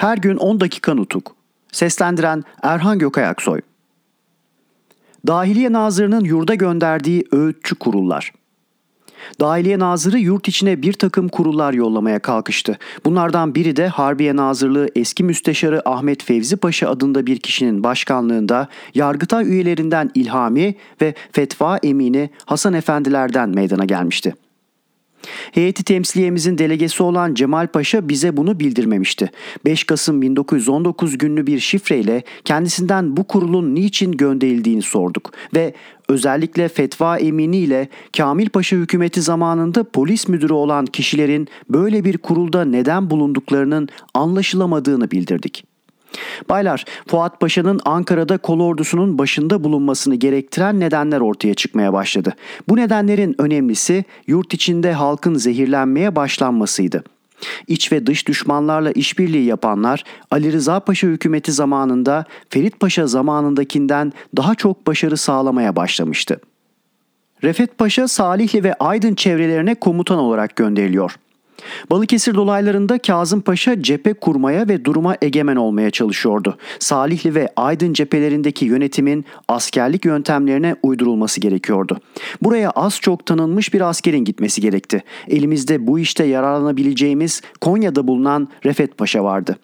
Her 0.00 0.18
gün 0.18 0.36
10 0.36 0.60
dakika 0.60 0.94
nutuk. 0.94 1.36
Seslendiren 1.72 2.44
Erhan 2.62 2.98
Gökayaksoy. 2.98 3.60
Dahiliye 5.26 5.72
Nazırı'nın 5.72 6.24
yurda 6.24 6.54
gönderdiği 6.54 7.24
öğütçü 7.32 7.74
kurullar. 7.74 8.32
Dahiliye 9.40 9.78
Nazırı 9.78 10.18
yurt 10.18 10.48
içine 10.48 10.82
bir 10.82 10.92
takım 10.92 11.28
kurullar 11.28 11.72
yollamaya 11.72 12.18
kalkıştı. 12.18 12.78
Bunlardan 13.04 13.54
biri 13.54 13.76
de 13.76 13.88
Harbiye 13.88 14.36
Nazırlığı 14.36 14.88
eski 14.96 15.24
müsteşarı 15.24 15.88
Ahmet 15.88 16.24
Fevzi 16.24 16.56
Paşa 16.56 16.90
adında 16.90 17.26
bir 17.26 17.38
kişinin 17.38 17.84
başkanlığında 17.84 18.68
Yargıtay 18.94 19.48
üyelerinden 19.48 20.10
İlhami 20.14 20.74
ve 21.02 21.14
Fetva 21.32 21.76
Emini 21.76 22.30
Hasan 22.46 22.74
Efendilerden 22.74 23.48
meydana 23.48 23.84
gelmişti. 23.84 24.34
Heyeti 25.52 25.84
temsiliyemizin 25.84 26.58
delegesi 26.58 27.02
olan 27.02 27.34
Cemal 27.34 27.66
Paşa 27.66 28.08
bize 28.08 28.36
bunu 28.36 28.60
bildirmemişti. 28.60 29.30
5 29.64 29.84
Kasım 29.84 30.22
1919 30.22 31.18
günlü 31.18 31.46
bir 31.46 31.58
şifreyle 31.58 32.22
kendisinden 32.44 33.16
bu 33.16 33.24
kurulun 33.24 33.74
niçin 33.74 34.12
gönderildiğini 34.12 34.82
sorduk 34.82 35.32
ve 35.54 35.74
özellikle 36.08 36.68
fetva 36.68 37.18
emini 37.18 37.56
ile 37.56 37.88
Kamil 38.16 38.48
Paşa 38.48 38.76
hükümeti 38.76 39.22
zamanında 39.22 39.84
polis 39.84 40.28
müdürü 40.28 40.52
olan 40.52 40.86
kişilerin 40.86 41.48
böyle 41.68 42.04
bir 42.04 42.18
kurulda 42.18 42.64
neden 42.64 43.10
bulunduklarının 43.10 43.88
anlaşılamadığını 44.14 45.10
bildirdik. 45.10 45.69
Baylar, 46.48 46.84
Fuat 47.06 47.40
Paşa'nın 47.40 47.80
Ankara'da 47.84 48.38
kol 48.38 48.60
ordusunun 48.60 49.18
başında 49.18 49.64
bulunmasını 49.64 50.14
gerektiren 50.14 50.80
nedenler 50.80 51.20
ortaya 51.20 51.54
çıkmaya 51.54 51.92
başladı. 51.92 52.34
Bu 52.68 52.76
nedenlerin 52.76 53.34
önemlisi 53.38 54.04
yurt 54.26 54.54
içinde 54.54 54.92
halkın 54.92 55.34
zehirlenmeye 55.34 56.16
başlanmasıydı. 56.16 57.04
İç 57.66 57.92
ve 57.92 58.06
dış 58.06 58.28
düşmanlarla 58.28 58.90
işbirliği 58.90 59.44
yapanlar 59.44 60.04
Ali 60.30 60.52
Rıza 60.52 60.80
Paşa 60.80 61.06
hükümeti 61.06 61.52
zamanında 61.52 62.24
Ferit 62.50 62.80
Paşa 62.80 63.06
zamanındakinden 63.06 64.12
daha 64.36 64.54
çok 64.54 64.86
başarı 64.86 65.16
sağlamaya 65.16 65.76
başlamıştı. 65.76 66.40
Refet 67.44 67.78
Paşa 67.78 68.08
Salihli 68.08 68.64
ve 68.64 68.74
Aydın 68.74 69.14
çevrelerine 69.14 69.74
komutan 69.74 70.18
olarak 70.18 70.56
gönderiliyor. 70.56 71.16
Balıkesir 71.90 72.34
dolaylarında 72.34 72.98
Kazım 72.98 73.40
Paşa 73.40 73.82
cephe 73.82 74.12
kurmaya 74.12 74.68
ve 74.68 74.84
duruma 74.84 75.16
egemen 75.22 75.56
olmaya 75.56 75.90
çalışıyordu. 75.90 76.56
Salihli 76.78 77.34
ve 77.34 77.48
Aydın 77.56 77.92
cephelerindeki 77.92 78.64
yönetimin 78.64 79.24
askerlik 79.48 80.04
yöntemlerine 80.04 80.76
uydurulması 80.82 81.40
gerekiyordu. 81.40 82.00
Buraya 82.42 82.70
az 82.70 83.00
çok 83.00 83.26
tanınmış 83.26 83.74
bir 83.74 83.80
askerin 83.80 84.24
gitmesi 84.24 84.60
gerekti. 84.60 85.02
Elimizde 85.28 85.86
bu 85.86 85.98
işte 85.98 86.24
yararlanabileceğimiz 86.24 87.42
Konya'da 87.60 88.06
bulunan 88.06 88.48
Refet 88.64 88.98
Paşa 88.98 89.24
vardı. 89.24 89.56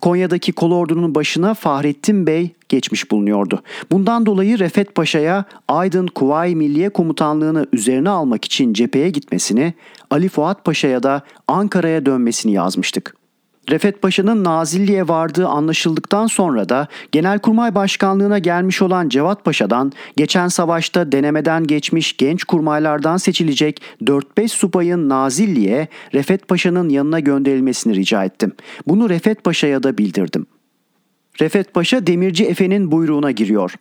Konya'daki 0.00 0.52
kolordunun 0.52 1.14
başına 1.14 1.54
Fahrettin 1.54 2.26
Bey 2.26 2.50
geçmiş 2.68 3.10
bulunuyordu. 3.10 3.62
Bundan 3.92 4.26
dolayı 4.26 4.58
Refet 4.58 4.94
Paşa'ya 4.94 5.44
Aydın 5.68 6.06
Kuvayi 6.06 6.56
Milliye 6.56 6.88
Komutanlığını 6.88 7.66
üzerine 7.72 8.10
almak 8.10 8.44
için 8.44 8.72
cepheye 8.72 9.10
gitmesini, 9.10 9.74
Ali 10.10 10.28
Fuat 10.28 10.64
Paşa'ya 10.64 11.02
da 11.02 11.22
Ankara'ya 11.48 12.06
dönmesini 12.06 12.52
yazmıştık. 12.52 13.25
Refet 13.70 14.02
Paşa'nın 14.02 14.44
Nazilli'ye 14.44 15.08
vardığı 15.08 15.48
anlaşıldıktan 15.48 16.26
sonra 16.26 16.68
da 16.68 16.88
Genelkurmay 17.12 17.74
Başkanlığına 17.74 18.38
gelmiş 18.38 18.82
olan 18.82 19.08
Cevat 19.08 19.44
Paşa'dan 19.44 19.92
geçen 20.16 20.48
savaşta 20.48 21.12
denemeden 21.12 21.66
geçmiş 21.66 22.16
genç 22.16 22.44
kurmaylardan 22.44 23.16
seçilecek 23.16 23.82
4-5 24.04 24.48
subayın 24.48 25.08
Nazilli'ye 25.08 25.88
Refet 26.14 26.48
Paşa'nın 26.48 26.88
yanına 26.88 27.20
gönderilmesini 27.20 27.94
rica 27.94 28.24
ettim. 28.24 28.52
Bunu 28.86 29.10
Refet 29.10 29.44
Paşa'ya 29.44 29.82
da 29.82 29.98
bildirdim. 29.98 30.46
Refet 31.40 31.74
Paşa 31.74 32.06
Demirci 32.06 32.44
Efe'nin 32.44 32.92
buyruğuna 32.92 33.30
giriyor. 33.30 33.74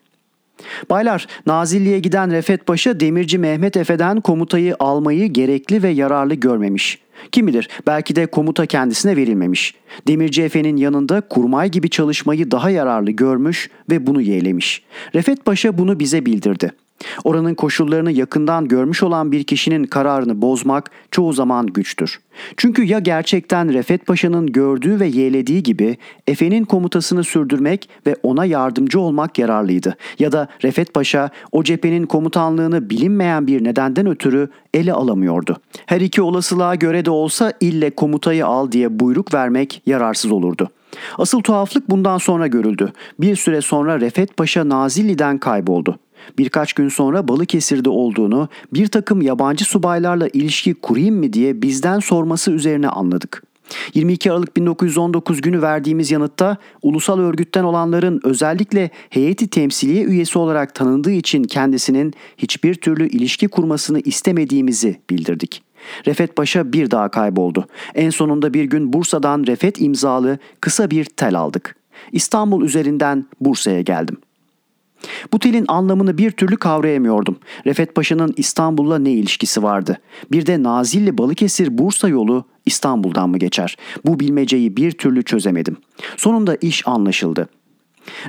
Baylar, 0.89 1.27
Nazilli'ye 1.45 1.99
giden 1.99 2.31
Refet 2.31 2.65
Paşa 2.65 2.99
Demirci 2.99 3.37
Mehmet 3.37 3.77
Efe'den 3.77 4.21
komutayı 4.21 4.75
almayı 4.79 5.27
gerekli 5.27 5.83
ve 5.83 5.89
yararlı 5.89 6.35
görmemiş. 6.35 6.99
Kim 7.31 7.47
bilir 7.47 7.69
belki 7.87 8.15
de 8.15 8.25
komuta 8.25 8.65
kendisine 8.65 9.15
verilmemiş. 9.15 9.75
Demirci 10.07 10.43
Efe'nin 10.43 10.77
yanında 10.77 11.21
kurmay 11.21 11.71
gibi 11.71 11.89
çalışmayı 11.89 12.51
daha 12.51 12.69
yararlı 12.69 13.11
görmüş 13.11 13.69
ve 13.89 14.07
bunu 14.07 14.21
yeğlemiş. 14.21 14.83
Refet 15.15 15.45
Paşa 15.45 15.77
bunu 15.77 15.99
bize 15.99 16.25
bildirdi. 16.25 16.71
Oranın 17.23 17.53
koşullarını 17.53 18.11
yakından 18.11 18.67
görmüş 18.67 19.03
olan 19.03 19.31
bir 19.31 19.43
kişinin 19.43 19.83
kararını 19.83 20.41
bozmak 20.41 20.91
çoğu 21.11 21.33
zaman 21.33 21.67
güçtür. 21.67 22.19
Çünkü 22.57 22.83
ya 22.83 22.99
gerçekten 22.99 23.73
Refet 23.73 24.05
Paşa'nın 24.05 24.47
gördüğü 24.47 24.99
ve 24.99 25.07
yeğlediği 25.07 25.63
gibi 25.63 25.97
Efe'nin 26.27 26.63
komutasını 26.63 27.23
sürdürmek 27.23 27.89
ve 28.07 28.15
ona 28.23 28.45
yardımcı 28.45 28.99
olmak 28.99 29.39
yararlıydı. 29.39 29.97
Ya 30.19 30.31
da 30.31 30.47
Refet 30.63 30.93
Paşa 30.93 31.29
o 31.51 31.63
cephenin 31.63 32.05
komutanlığını 32.05 32.89
bilinmeyen 32.89 33.47
bir 33.47 33.63
nedenden 33.63 34.07
ötürü 34.07 34.49
ele 34.73 34.93
alamıyordu. 34.93 35.57
Her 35.85 36.01
iki 36.01 36.21
olasılığa 36.21 36.75
göre 36.75 37.05
de 37.05 37.11
olsa 37.11 37.53
ille 37.59 37.89
komutayı 37.89 38.45
al 38.45 38.71
diye 38.71 38.99
buyruk 38.99 39.33
vermek 39.33 39.81
yararsız 39.85 40.31
olurdu. 40.31 40.69
Asıl 41.17 41.41
tuhaflık 41.41 41.89
bundan 41.89 42.17
sonra 42.17 42.47
görüldü. 42.47 42.93
Bir 43.19 43.35
süre 43.35 43.61
sonra 43.61 43.99
Refet 43.99 44.37
Paşa 44.37 44.69
Nazilli'den 44.69 45.37
kayboldu. 45.37 45.99
Birkaç 46.37 46.73
gün 46.73 46.89
sonra 46.89 47.27
Balıkesir'de 47.27 47.89
olduğunu 47.89 48.49
bir 48.73 48.87
takım 48.87 49.21
yabancı 49.21 49.65
subaylarla 49.65 50.27
ilişki 50.27 50.73
kurayım 50.73 51.15
mı 51.15 51.33
diye 51.33 51.61
bizden 51.61 51.99
sorması 51.99 52.51
üzerine 52.51 52.89
anladık. 52.89 53.43
22 53.93 54.31
Aralık 54.31 54.57
1919 54.57 55.41
günü 55.41 55.61
verdiğimiz 55.61 56.11
yanıtta 56.11 56.57
ulusal 56.81 57.19
örgütten 57.19 57.63
olanların 57.63 58.21
özellikle 58.23 58.89
heyeti 59.09 59.47
temsiliye 59.47 60.03
üyesi 60.03 60.39
olarak 60.39 60.75
tanındığı 60.75 61.11
için 61.11 61.43
kendisinin 61.43 62.13
hiçbir 62.37 62.75
türlü 62.75 63.09
ilişki 63.09 63.47
kurmasını 63.47 63.99
istemediğimizi 63.99 64.99
bildirdik. 65.09 65.63
Refet 66.05 66.35
Paşa 66.35 66.73
bir 66.73 66.91
daha 66.91 67.09
kayboldu. 67.09 67.67
En 67.95 68.09
sonunda 68.09 68.53
bir 68.53 68.63
gün 68.63 68.93
Bursa'dan 68.93 69.43
Refet 69.47 69.81
imzalı 69.81 70.37
kısa 70.61 70.91
bir 70.91 71.05
tel 71.05 71.35
aldık. 71.35 71.75
İstanbul 72.11 72.63
üzerinden 72.63 73.25
Bursa'ya 73.41 73.81
geldim. 73.81 74.17
Bu 75.33 75.39
telin 75.39 75.65
anlamını 75.67 76.17
bir 76.17 76.31
türlü 76.31 76.57
kavrayamıyordum. 76.57 77.37
Refet 77.65 77.95
Paşa'nın 77.95 78.33
İstanbul'la 78.37 78.99
ne 78.99 79.11
ilişkisi 79.11 79.63
vardı? 79.63 79.97
Bir 80.31 80.45
de 80.45 80.63
Nazilli 80.63 81.17
Balıkesir 81.17 81.77
Bursa 81.77 82.09
yolu 82.09 82.45
İstanbul'dan 82.65 83.29
mı 83.29 83.37
geçer? 83.37 83.77
Bu 84.05 84.19
bilmeceyi 84.19 84.77
bir 84.77 84.91
türlü 84.91 85.23
çözemedim. 85.23 85.77
Sonunda 86.17 86.55
iş 86.55 86.87
anlaşıldı. 86.87 87.47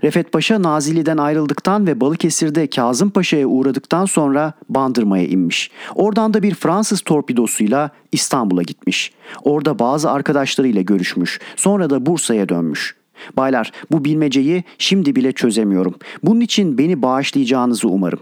Refet 0.03 0.33
Paşa 0.33 0.63
Nazilli'den 0.63 1.17
ayrıldıktan 1.17 1.87
ve 1.87 2.01
Balıkesir'de 2.01 2.67
Kazım 2.67 3.11
Paşa'ya 3.11 3.47
uğradıktan 3.47 4.05
sonra 4.05 4.53
Bandırma'ya 4.69 5.25
inmiş. 5.25 5.71
Oradan 5.95 6.35
da 6.35 6.43
bir 6.43 6.55
Fransız 6.55 7.01
torpidosuyla 7.01 7.91
İstanbul'a 8.13 8.63
gitmiş. 8.63 9.13
Orada 9.43 9.79
bazı 9.79 10.11
arkadaşlarıyla 10.11 10.83
görüşmüş. 10.83 11.41
Sonra 11.57 11.91
da 11.91 12.07
Bursa'ya 12.07 12.49
dönmüş. 12.49 12.97
Baylar 13.37 13.73
bu 13.93 14.05
bilmeceyi 14.05 14.65
şimdi 14.79 15.17
bile 15.17 15.33
çözemiyorum. 15.33 15.95
Bunun 16.23 16.41
için 16.41 16.79
beni 16.79 17.03
bağışlayacağınızı 17.03 17.89
umarım. 17.89 18.21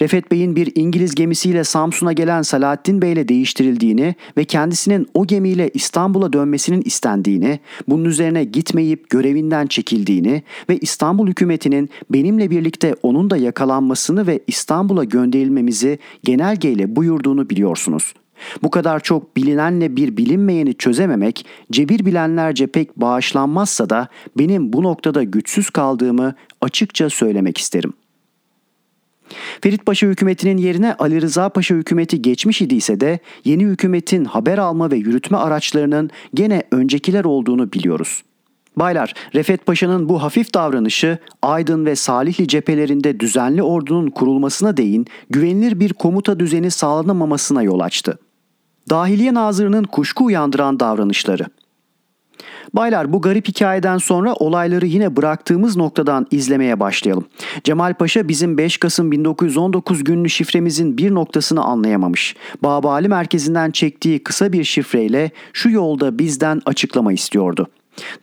Refet 0.00 0.32
Bey'in 0.32 0.56
bir 0.56 0.72
İngiliz 0.74 1.14
gemisiyle 1.14 1.64
Samsun'a 1.64 2.12
gelen 2.12 2.42
Salahattin 2.42 3.02
Bey 3.02 3.12
ile 3.12 3.28
değiştirildiğini 3.28 4.14
ve 4.36 4.44
kendisinin 4.44 5.06
o 5.14 5.26
gemiyle 5.26 5.70
İstanbul'a 5.74 6.32
dönmesinin 6.32 6.82
istendiğini, 6.84 7.60
bunun 7.88 8.04
üzerine 8.04 8.44
gitmeyip 8.44 9.10
görevinden 9.10 9.66
çekildiğini 9.66 10.42
ve 10.68 10.78
İstanbul 10.78 11.28
hükümetinin 11.28 11.90
benimle 12.10 12.50
birlikte 12.50 12.94
onun 13.02 13.30
da 13.30 13.36
yakalanmasını 13.36 14.26
ve 14.26 14.40
İstanbul'a 14.46 15.04
gönderilmemizi 15.04 15.98
genelgeyle 16.24 16.96
buyurduğunu 16.96 17.50
biliyorsunuz.'' 17.50 18.25
Bu 18.62 18.70
kadar 18.70 19.00
çok 19.00 19.36
bilinenle 19.36 19.96
bir 19.96 20.16
bilinmeyeni 20.16 20.74
çözememek 20.74 21.46
cebir 21.72 22.06
bilenlerce 22.06 22.66
pek 22.66 22.96
bağışlanmazsa 22.96 23.90
da 23.90 24.08
benim 24.38 24.72
bu 24.72 24.82
noktada 24.82 25.22
güçsüz 25.22 25.70
kaldığımı 25.70 26.34
açıkça 26.60 27.10
söylemek 27.10 27.58
isterim. 27.58 27.92
Ferit 29.60 29.86
Paşa 29.86 30.06
hükümetinin 30.06 30.56
yerine 30.56 30.94
Ali 30.94 31.22
Rıza 31.22 31.48
Paşa 31.48 31.74
hükümeti 31.74 32.22
geçmiş 32.22 32.62
idiyse 32.62 33.00
de 33.00 33.18
yeni 33.44 33.64
hükümetin 33.64 34.24
haber 34.24 34.58
alma 34.58 34.90
ve 34.90 34.96
yürütme 34.96 35.36
araçlarının 35.36 36.10
gene 36.34 36.62
öncekiler 36.70 37.24
olduğunu 37.24 37.72
biliyoruz. 37.72 38.22
Baylar, 38.76 39.14
Refet 39.34 39.66
Paşa'nın 39.66 40.08
bu 40.08 40.22
hafif 40.22 40.54
davranışı 40.54 41.18
Aydın 41.42 41.86
ve 41.86 41.96
Salihli 41.96 42.48
cephelerinde 42.48 43.20
düzenli 43.20 43.62
ordunun 43.62 44.10
kurulmasına 44.10 44.76
değin 44.76 45.06
güvenilir 45.30 45.80
bir 45.80 45.92
komuta 45.92 46.40
düzeni 46.40 46.70
sağlanamamasına 46.70 47.62
yol 47.62 47.80
açtı. 47.80 48.18
Dahiliye 48.90 49.34
Nazırı'nın 49.34 49.84
kuşku 49.84 50.24
uyandıran 50.24 50.80
davranışları. 50.80 51.46
Baylar 52.74 53.12
bu 53.12 53.20
garip 53.20 53.48
hikayeden 53.48 53.98
sonra 53.98 54.34
olayları 54.34 54.86
yine 54.86 55.16
bıraktığımız 55.16 55.76
noktadan 55.76 56.26
izlemeye 56.30 56.80
başlayalım. 56.80 57.24
Cemal 57.64 57.94
Paşa 57.94 58.28
bizim 58.28 58.58
5 58.58 58.78
Kasım 58.78 59.12
1919 59.12 60.04
günlü 60.04 60.30
şifremizin 60.30 60.98
bir 60.98 61.14
noktasını 61.14 61.64
anlayamamış. 61.64 62.36
Babali 62.62 63.08
merkezinden 63.08 63.70
çektiği 63.70 64.22
kısa 64.22 64.52
bir 64.52 64.64
şifreyle 64.64 65.30
şu 65.52 65.70
yolda 65.70 66.18
bizden 66.18 66.60
açıklama 66.66 67.12
istiyordu. 67.12 67.68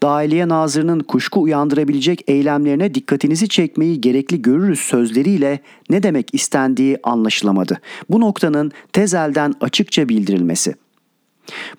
Dahiliye 0.03 0.47
Nazırı'nın 0.47 0.99
kuşku 0.99 1.41
uyandırabilecek 1.41 2.23
eylemlerine 2.27 2.93
dikkatinizi 2.93 3.49
çekmeyi 3.49 4.01
gerekli 4.01 4.41
görürüz 4.41 4.79
sözleriyle 4.79 5.59
ne 5.89 6.03
demek 6.03 6.33
istendiği 6.33 6.97
anlaşılamadı. 7.03 7.81
Bu 8.09 8.21
noktanın 8.21 8.71
tezelden 8.93 9.53
açıkça 9.61 10.09
bildirilmesi. 10.09 10.75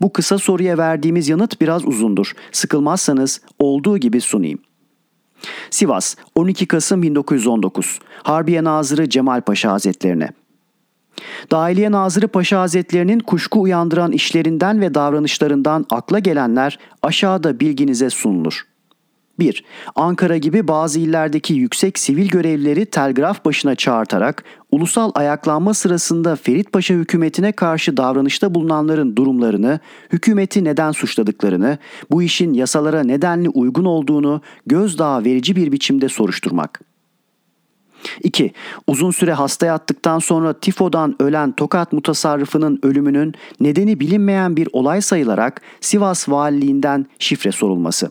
Bu 0.01 0.13
kısa 0.13 0.39
soruya 0.39 0.79
verdiğimiz 0.79 1.29
yanıt 1.29 1.61
biraz 1.61 1.85
uzundur. 1.85 2.33
Sıkılmazsanız 2.53 3.41
olduğu 3.59 3.99
gibi 3.99 4.21
sunayım. 4.21 4.59
Sivas 5.71 6.17
12 6.35 6.67
Kasım 6.67 7.03
1919 7.03 7.99
Harbiye 8.23 8.65
Nazırı 8.65 9.09
Cemal 9.09 9.41
Paşa 9.41 9.73
Hazretlerine 9.73 10.31
Dahiliye 11.51 11.93
Nazırı 11.93 12.29
Paşa 12.29 12.61
Hazretlerinin 12.61 13.21
kuşku 13.21 13.61
uyandıran 13.61 14.13
işlerinden 14.13 14.81
ve 14.81 14.95
davranışlarından 14.95 15.87
akla 15.91 16.19
gelenler 16.19 16.79
aşağıda 17.03 17.61
bilginize 17.61 18.11
sunulur. 18.11 18.65
1. 19.39 19.65
Ankara 19.95 20.37
gibi 20.37 20.69
bazı 20.69 21.01
illerdeki 21.01 21.55
yüksek 21.55 21.99
sivil 21.99 22.29
görevlileri 22.29 22.87
telgraf 22.87 23.45
başına 23.45 23.75
çağırtarak 23.75 24.45
ulusal 24.71 25.11
ayaklanma 25.15 25.75
sırasında 25.75 26.37
Ferit 26.37 26.73
Paşa 26.73 26.95
hükümetine 26.95 27.53
karşı 27.53 27.97
davranışta 27.97 28.55
bulunanların 28.55 29.17
durumlarını, 29.17 29.81
hükümeti 30.13 30.65
neden 30.65 30.93
suçladıklarını, 30.93 31.79
bu 32.11 32.23
işin 32.23 32.53
yasalara 32.53 33.03
nedenli 33.03 33.49
uygun 33.49 33.85
olduğunu 33.85 34.41
gözdağı 34.67 35.25
verici 35.25 35.57
bir 35.57 35.73
biçimde 35.73 36.09
soruşturmak. 36.09 36.94
2. 38.23 38.53
Uzun 38.87 39.11
süre 39.11 39.33
hasta 39.33 39.67
yattıktan 39.67 40.19
sonra 40.19 40.53
tifodan 40.53 41.17
ölen 41.19 41.53
Tokat 41.53 41.93
mutasarrıfının 41.93 42.79
ölümünün 42.83 43.35
nedeni 43.61 44.01
bilinmeyen 44.01 44.57
bir 44.57 44.69
olay 44.73 45.01
sayılarak 45.01 45.61
Sivas 45.81 46.29
Valiliğinden 46.29 47.07
şifre 47.19 47.53
sorulması. 47.53 48.11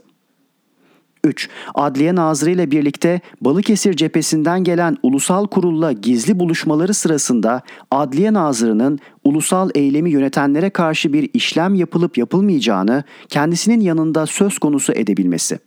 3. 1.23 1.49
Adliye 1.75 2.15
Nazırı 2.15 2.51
ile 2.51 2.71
birlikte 2.71 3.21
Balıkesir 3.41 3.93
cephesinden 3.93 4.63
gelen 4.63 4.97
ulusal 5.03 5.47
kurulla 5.47 5.91
gizli 5.91 6.39
buluşmaları 6.39 6.93
sırasında 6.93 7.61
Adliye 7.91 8.33
Nazırı'nın 8.33 8.99
ulusal 9.23 9.69
eylemi 9.75 10.11
yönetenlere 10.11 10.69
karşı 10.69 11.13
bir 11.13 11.29
işlem 11.33 11.75
yapılıp 11.75 12.17
yapılmayacağını 12.17 13.03
kendisinin 13.29 13.79
yanında 13.79 14.25
söz 14.25 14.57
konusu 14.57 14.93
edebilmesi. 14.93 15.59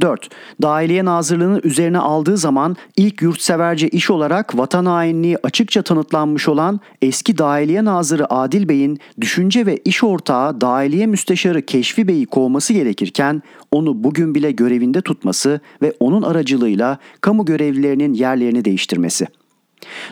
4. 0.00 0.28
Dahiliye 0.62 1.04
Nazırlığı'nın 1.04 1.60
üzerine 1.64 1.98
aldığı 1.98 2.36
zaman 2.36 2.76
ilk 2.96 3.22
yurtseverce 3.22 3.88
iş 3.88 4.10
olarak 4.10 4.58
vatan 4.58 4.86
hainliği 4.86 5.38
açıkça 5.42 5.82
tanıtlanmış 5.82 6.48
olan 6.48 6.80
eski 7.02 7.38
Dahiliye 7.38 7.84
Nazırı 7.84 8.32
Adil 8.32 8.68
Bey'in 8.68 8.98
düşünce 9.20 9.66
ve 9.66 9.76
iş 9.76 10.04
ortağı 10.04 10.60
Dahiliye 10.60 11.06
Müsteşarı 11.06 11.62
Keşfi 11.62 12.08
Bey'i 12.08 12.26
kovması 12.26 12.72
gerekirken 12.72 13.42
onu 13.70 14.04
bugün 14.04 14.34
bile 14.34 14.50
görevinde 14.50 15.00
tutması 15.00 15.60
ve 15.82 15.92
onun 16.00 16.22
aracılığıyla 16.22 16.98
kamu 17.20 17.44
görevlilerinin 17.44 18.14
yerlerini 18.14 18.64
değiştirmesi. 18.64 19.26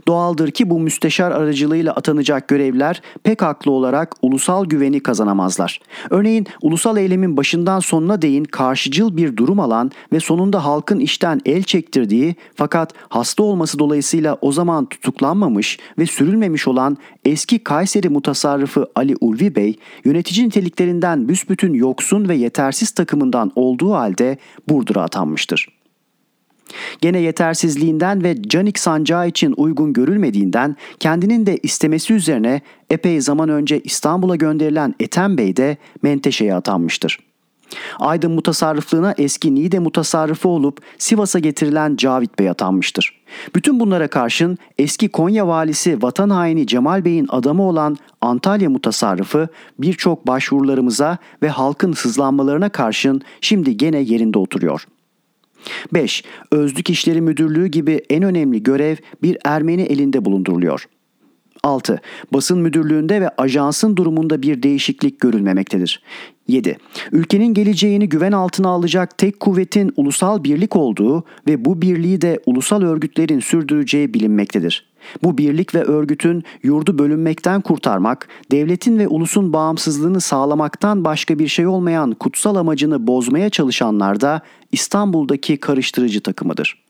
Doğaldır 0.09 0.50
ki 0.50 0.71
bu 0.71 0.81
müsteşar 0.81 1.31
aracılığıyla 1.31 1.93
atanacak 1.93 2.49
görevler 2.49 3.03
pek 3.23 3.43
haklı 3.43 3.71
olarak 3.71 4.15
ulusal 4.23 4.65
güveni 4.65 5.00
kazanamazlar. 5.00 5.81
Örneğin 6.11 6.47
ulusal 6.62 6.97
eylemin 6.97 7.37
başından 7.37 7.81
sonuna 7.81 8.23
değin 8.23 8.44
karşıcıl 8.44 9.17
bir 9.17 9.37
durum 9.37 9.61
alan 9.61 9.91
ve 10.12 10.21
sonunda 10.21 10.65
halkın 10.65 10.99
işten 10.99 11.41
el 11.47 11.62
çektirdiği 11.62 12.35
fakat 12.55 12.93
hasta 13.09 13.43
olması 13.43 13.79
dolayısıyla 13.79 14.38
o 14.41 14.53
zaman 14.53 14.87
tutuklanmamış 14.87 15.79
ve 15.99 16.06
sürülmemiş 16.06 16.69
olan 16.69 16.97
eski 17.25 17.59
Kayseri 17.59 18.09
mutasarrıfı 18.09 18.87
Ali 18.94 19.17
Ulvi 19.20 19.56
Bey 19.56 19.79
yönetici 20.05 20.47
niteliklerinden 20.47 21.29
büsbütün 21.29 21.75
yoksun 21.75 22.29
ve 22.29 22.35
yetersiz 22.35 22.91
takımından 22.91 23.53
olduğu 23.56 23.93
halde 23.93 24.38
Burdur'a 24.69 25.03
atanmıştır. 25.03 25.83
Gene 27.00 27.19
yetersizliğinden 27.19 28.25
ve 28.25 28.43
canik 28.43 28.78
sancağı 28.78 29.28
için 29.28 29.55
uygun 29.56 29.93
görülmediğinden 29.93 30.76
kendinin 31.00 31.46
de 31.46 31.58
istemesi 31.62 32.14
üzerine 32.14 32.61
epey 32.90 33.20
zaman 33.20 33.49
önce 33.49 33.81
İstanbul'a 33.81 34.37
gönderilen 34.37 34.94
Ethem 35.00 35.38
Bey 35.38 35.56
de 35.56 35.76
Menteşe'ye 36.02 36.55
atanmıştır. 36.55 37.19
Aydın 37.99 38.31
mutasarrıflığına 38.31 39.14
eski 39.19 39.55
Niğde 39.55 39.78
mutasarrıfı 39.78 40.49
olup 40.49 40.81
Sivas'a 40.99 41.38
getirilen 41.38 41.96
Cavit 41.96 42.38
Bey 42.38 42.50
atanmıştır. 42.50 43.20
Bütün 43.55 43.81
bunlara 43.81 44.08
karşın 44.08 44.58
eski 44.78 45.08
Konya 45.08 45.49
valisi 45.49 46.02
vatan 46.02 46.31
haini 46.31 46.67
Cemal 46.67 47.05
Bey'in 47.05 47.26
adamı 47.28 47.62
olan 47.62 47.96
Antalya 48.20 48.70
mutasarrıfı 48.70 49.49
birçok 49.78 50.26
başvurularımıza 50.26 51.19
ve 51.43 51.49
halkın 51.49 51.93
sızlanmalarına 51.93 52.69
karşın 52.69 53.22
şimdi 53.40 53.76
gene 53.76 53.99
yerinde 53.99 54.38
oturuyor.'' 54.38 55.04
5. 55.94 56.25
Özlük 56.50 56.90
İşleri 56.90 57.20
Müdürlüğü 57.20 57.66
gibi 57.66 58.02
en 58.11 58.22
önemli 58.22 58.62
görev 58.62 58.96
bir 59.22 59.38
Ermeni 59.44 59.82
elinde 59.82 60.25
bulunduruluyor. 60.25 60.87
6. 61.62 62.00
Basın 62.32 62.58
müdürlüğünde 62.58 63.20
ve 63.20 63.28
ajansın 63.28 63.96
durumunda 63.96 64.43
bir 64.43 64.62
değişiklik 64.62 65.20
görülmemektedir. 65.20 66.02
7. 66.49 66.78
Ülkenin 67.12 67.55
geleceğini 67.55 68.08
güven 68.08 68.32
altına 68.32 68.69
alacak 68.69 69.19
tek 69.19 69.40
kuvvetin 69.40 69.93
ulusal 69.96 70.44
birlik 70.44 70.76
olduğu 70.76 71.25
ve 71.49 71.64
bu 71.64 71.82
birliği 71.82 72.20
de 72.20 72.40
ulusal 72.46 72.82
örgütlerin 72.82 73.40
sürdüreceği 73.40 74.14
bilinmektedir. 74.14 74.94
Bu 75.23 75.39
birlik 75.39 75.75
ve 75.75 75.83
örgütün 75.83 76.45
yurdu 76.62 76.99
bölünmekten 76.99 77.61
kurtarmak, 77.61 78.29
devletin 78.51 78.99
ve 78.99 79.09
ulusun 79.09 79.53
bağımsızlığını 79.53 80.21
sağlamaktan 80.21 81.05
başka 81.05 81.39
bir 81.39 81.49
şey 81.49 81.67
olmayan 81.67 82.12
kutsal 82.12 82.56
amacını 82.56 83.06
bozmaya 83.06 83.51
çalışanlar 83.51 84.21
da 84.21 84.41
İstanbul'daki 84.73 85.56
karıştırıcı 85.56 86.21
takımıdır. 86.21 86.85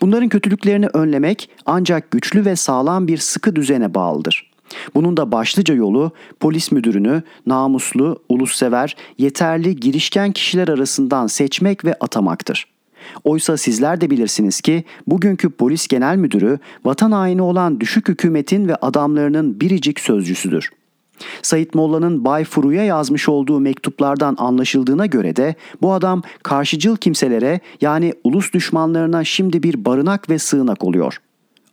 Bunların 0.00 0.28
kötülüklerini 0.28 0.86
önlemek 0.86 1.50
ancak 1.66 2.10
güçlü 2.10 2.44
ve 2.44 2.56
sağlam 2.56 3.08
bir 3.08 3.18
sıkı 3.18 3.56
düzene 3.56 3.94
bağlıdır. 3.94 4.50
Bunun 4.94 5.16
da 5.16 5.32
başlıca 5.32 5.74
yolu 5.74 6.12
polis 6.40 6.72
müdürünü 6.72 7.22
namuslu, 7.46 8.22
ulussever, 8.28 8.96
yeterli, 9.18 9.76
girişken 9.76 10.32
kişiler 10.32 10.68
arasından 10.68 11.26
seçmek 11.26 11.84
ve 11.84 11.94
atamaktır. 11.94 12.73
Oysa 13.24 13.56
sizler 13.56 14.00
de 14.00 14.10
bilirsiniz 14.10 14.60
ki 14.60 14.84
bugünkü 15.06 15.50
polis 15.50 15.88
genel 15.88 16.16
müdürü 16.16 16.58
vatan 16.84 17.12
haini 17.12 17.42
olan 17.42 17.80
düşük 17.80 18.08
hükümetin 18.08 18.68
ve 18.68 18.76
adamlarının 18.76 19.60
biricik 19.60 20.00
sözcüsüdür.'' 20.00 20.84
Sayit 21.42 21.74
Molla'nın 21.74 22.24
Bay 22.24 22.44
Furu'ya 22.44 22.84
yazmış 22.84 23.28
olduğu 23.28 23.60
mektuplardan 23.60 24.36
anlaşıldığına 24.38 25.06
göre 25.06 25.36
de 25.36 25.54
bu 25.82 25.92
adam 25.92 26.22
karşıcıl 26.42 26.96
kimselere 26.96 27.60
yani 27.80 28.14
ulus 28.24 28.52
düşmanlarına 28.52 29.24
şimdi 29.24 29.62
bir 29.62 29.84
barınak 29.84 30.30
ve 30.30 30.38
sığınak 30.38 30.84
oluyor. 30.84 31.20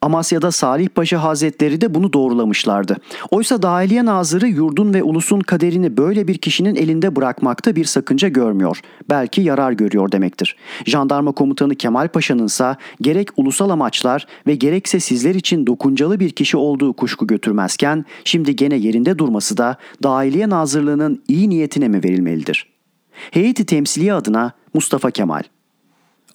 Amasya'da 0.02 0.52
Salih 0.52 0.90
Paşa 0.90 1.24
Hazretleri 1.24 1.82
de 1.82 1.94
bunu 1.94 2.14
doğrulamışlardı. 2.14 2.98
Oysa 3.32 3.62
Dahiliye 3.62 4.06
Nazırı 4.06 4.48
yurdun 4.48 4.94
ve 4.94 5.04
ulusun 5.04 5.40
kaderini 5.40 5.98
böyle 5.98 6.28
bir 6.28 6.38
kişinin 6.38 6.76
elinde 6.76 7.16
bırakmakta 7.16 7.76
bir 7.76 7.86
sakınca 7.86 8.28
görmüyor. 8.28 8.80
Belki 9.10 9.42
yarar 9.42 9.72
görüyor 9.72 10.12
demektir. 10.12 10.56
Jandarma 10.86 11.32
komutanı 11.32 11.76
Kemal 11.76 12.08
Paşa'nın 12.08 12.46
ise 12.46 12.76
gerek 13.02 13.28
ulusal 13.38 13.70
amaçlar 13.70 14.28
ve 14.48 14.56
gerekse 14.56 15.00
sizler 15.00 15.36
için 15.36 15.68
dokuncalı 15.68 16.20
bir 16.20 16.30
kişi 16.30 16.58
olduğu 16.58 16.94
kuşku 16.94 17.28
götürmezken 17.28 18.06
şimdi 18.24 18.56
gene 18.56 18.76
yerinde 18.76 19.18
durması 19.18 19.58
da 19.58 19.78
Dahiliye 20.04 20.50
Nazırlığı'nın 20.50 21.24
iyi 21.28 21.50
niyetine 21.50 21.88
mi 21.88 22.04
verilmelidir? 22.04 22.68
Heyeti 23.32 23.66
temsiliye 23.66 24.14
adına 24.14 24.52
Mustafa 24.74 25.12
Kemal 25.12 25.44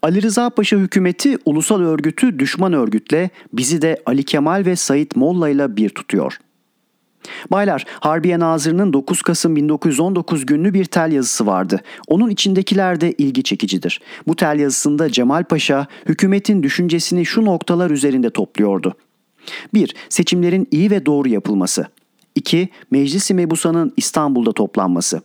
Ali 0.02 0.22
Rıza 0.22 0.50
Paşa 0.50 0.76
hükümeti 0.76 1.38
ulusal 1.44 1.80
örgütü 1.80 2.38
düşman 2.38 2.72
örgütle 2.72 3.30
bizi 3.52 3.82
de 3.82 4.02
Ali 4.06 4.24
Kemal 4.24 4.62
ve 4.66 4.76
Sait 4.76 5.16
Molla 5.16 5.48
ile 5.48 5.76
bir 5.76 5.88
tutuyor. 5.88 6.38
Baylar, 7.50 7.84
Harbiye 8.00 8.38
Nazırı'nın 8.38 8.92
9 8.92 9.22
Kasım 9.22 9.56
1919 9.56 10.46
günlü 10.46 10.74
bir 10.74 10.84
tel 10.84 11.12
yazısı 11.12 11.46
vardı. 11.46 11.80
Onun 12.06 12.30
içindekiler 12.30 13.00
de 13.00 13.12
ilgi 13.12 13.42
çekicidir. 13.42 14.00
Bu 14.28 14.36
tel 14.36 14.58
yazısında 14.58 15.12
Cemal 15.12 15.44
Paşa 15.44 15.86
hükümetin 16.08 16.62
düşüncesini 16.62 17.26
şu 17.26 17.44
noktalar 17.44 17.90
üzerinde 17.90 18.30
topluyordu. 18.30 18.94
1. 19.74 19.94
Seçimlerin 20.08 20.68
iyi 20.70 20.90
ve 20.90 21.06
doğru 21.06 21.28
yapılması. 21.28 21.86
2. 22.34 22.68
Meclis-i 22.90 23.34
Mebusa'nın 23.34 23.92
İstanbul'da 23.96 24.52
toplanması. 24.52 25.20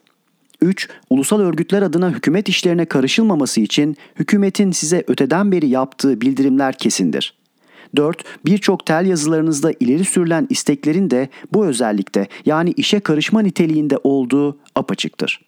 3. 0.62 0.90
Ulusal 1.10 1.40
örgütler 1.40 1.82
adına 1.82 2.10
hükümet 2.10 2.50
işlerine 2.50 2.86
karışılmaması 2.86 3.62
için 3.62 3.98
hükümetin 4.16 4.72
size 4.72 5.04
öteden 5.08 5.52
beri 5.52 5.68
yaptığı 5.68 6.22
bildirimler 6.22 6.78
kesindir. 6.78 7.34
4. 7.96 8.24
Birçok 8.46 8.86
tel 8.86 9.06
yazılarınızda 9.06 9.72
ileri 9.80 10.06
sürülen 10.06 10.48
isteklerin 10.50 11.10
de 11.10 11.30
bu 11.54 11.66
özellikte 11.66 12.28
yani 12.46 12.72
işe 12.72 13.00
karışma 13.00 13.42
niteliğinde 13.42 13.98
olduğu 14.04 14.58
apaçıktır. 14.76 15.42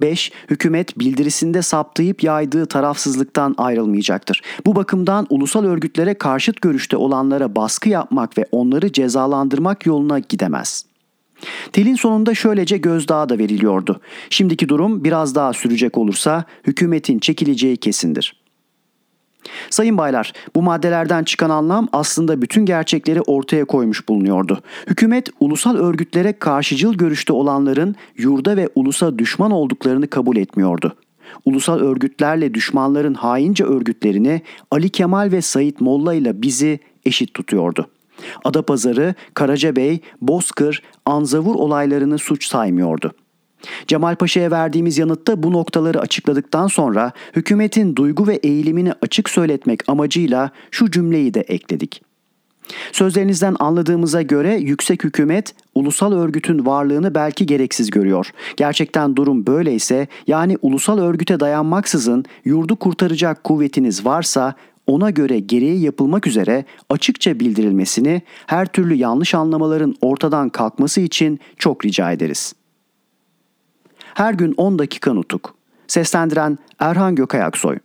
5. 0.00 0.32
Hükümet 0.50 0.98
bildirisinde 0.98 1.62
saptayıp 1.62 2.22
yaydığı 2.22 2.66
tarafsızlıktan 2.66 3.54
ayrılmayacaktır. 3.58 4.42
Bu 4.66 4.76
bakımdan 4.76 5.26
ulusal 5.30 5.64
örgütlere 5.64 6.14
karşıt 6.14 6.60
görüşte 6.60 6.96
olanlara 6.96 7.56
baskı 7.56 7.88
yapmak 7.88 8.38
ve 8.38 8.46
onları 8.52 8.92
cezalandırmak 8.92 9.86
yoluna 9.86 10.18
gidemez.'' 10.18 10.93
Telin 11.72 11.94
sonunda 11.94 12.34
şöylece 12.34 12.76
gözdağı 12.76 13.28
da 13.28 13.38
veriliyordu. 13.38 14.00
Şimdiki 14.30 14.68
durum 14.68 15.04
biraz 15.04 15.34
daha 15.34 15.52
sürecek 15.52 15.98
olursa 15.98 16.44
hükümetin 16.66 17.18
çekileceği 17.18 17.76
kesindir. 17.76 18.44
Sayın 19.70 19.98
baylar, 19.98 20.32
bu 20.54 20.62
maddelerden 20.62 21.24
çıkan 21.24 21.50
anlam 21.50 21.88
aslında 21.92 22.42
bütün 22.42 22.66
gerçekleri 22.66 23.20
ortaya 23.20 23.64
koymuş 23.64 24.08
bulunuyordu. 24.08 24.62
Hükümet 24.86 25.28
ulusal 25.40 25.76
örgütlere 25.76 26.38
karşıcıl 26.38 26.94
görüşte 26.94 27.32
olanların 27.32 27.94
yurda 28.16 28.56
ve 28.56 28.68
ulusa 28.74 29.18
düşman 29.18 29.50
olduklarını 29.50 30.06
kabul 30.06 30.36
etmiyordu. 30.36 30.96
Ulusal 31.44 31.78
örgütlerle 31.78 32.54
düşmanların 32.54 33.14
haince 33.14 33.64
örgütlerini 33.64 34.42
Ali 34.70 34.88
Kemal 34.88 35.32
ve 35.32 35.42
Sayit 35.42 35.80
Molla 35.80 36.14
ile 36.14 36.42
bizi 36.42 36.80
eşit 37.04 37.34
tutuyordu. 37.34 37.88
Adapazarı, 38.44 39.14
Karacabey, 39.34 40.00
Bozkır, 40.20 40.82
Anzavur 41.06 41.54
olaylarını 41.54 42.18
suç 42.18 42.46
saymıyordu. 42.46 43.12
Cemal 43.86 44.16
Paşa'ya 44.16 44.50
verdiğimiz 44.50 44.98
yanıtta 44.98 45.42
bu 45.42 45.52
noktaları 45.52 46.00
açıkladıktan 46.00 46.66
sonra 46.66 47.12
hükümetin 47.36 47.96
duygu 47.96 48.26
ve 48.26 48.34
eğilimini 48.34 48.92
açık 49.02 49.30
söyletmek 49.30 49.88
amacıyla 49.88 50.50
şu 50.70 50.90
cümleyi 50.90 51.34
de 51.34 51.40
ekledik. 51.40 52.02
Sözlerinizden 52.92 53.56
anladığımıza 53.58 54.22
göre 54.22 54.54
yüksek 54.54 55.04
hükümet 55.04 55.54
ulusal 55.74 56.12
örgütün 56.12 56.66
varlığını 56.66 57.14
belki 57.14 57.46
gereksiz 57.46 57.90
görüyor. 57.90 58.30
Gerçekten 58.56 59.16
durum 59.16 59.46
böyleyse 59.46 60.08
yani 60.26 60.56
ulusal 60.62 60.98
örgüte 60.98 61.40
dayanmaksızın 61.40 62.24
yurdu 62.44 62.76
kurtaracak 62.76 63.44
kuvvetiniz 63.44 64.06
varsa 64.06 64.54
ona 64.86 65.10
göre 65.10 65.38
gereği 65.38 65.80
yapılmak 65.80 66.26
üzere 66.26 66.64
açıkça 66.90 67.40
bildirilmesini, 67.40 68.22
her 68.46 68.66
türlü 68.66 68.94
yanlış 68.94 69.34
anlamaların 69.34 69.94
ortadan 70.00 70.48
kalkması 70.48 71.00
için 71.00 71.40
çok 71.56 71.84
rica 71.84 72.12
ederiz. 72.12 72.54
Her 74.14 74.34
gün 74.34 74.54
10 74.56 74.78
dakika 74.78 75.12
nutuk. 75.12 75.54
Seslendiren 75.86 76.58
Erhan 76.78 77.14
Gökayaksoy 77.14 77.78